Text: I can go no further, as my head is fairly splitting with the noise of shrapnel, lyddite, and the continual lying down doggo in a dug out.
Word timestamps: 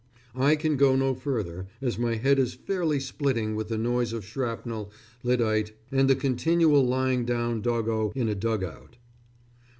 I 0.33 0.55
can 0.55 0.77
go 0.77 0.95
no 0.95 1.13
further, 1.13 1.67
as 1.79 1.99
my 1.99 2.15
head 2.15 2.39
is 2.39 2.55
fairly 2.55 2.99
splitting 2.99 3.53
with 3.55 3.67
the 3.67 3.77
noise 3.77 4.13
of 4.13 4.25
shrapnel, 4.25 4.91
lyddite, 5.21 5.73
and 5.91 6.09
the 6.09 6.15
continual 6.15 6.83
lying 6.83 7.23
down 7.23 7.61
doggo 7.61 8.11
in 8.15 8.27
a 8.27 8.33
dug 8.33 8.63
out. 8.63 8.97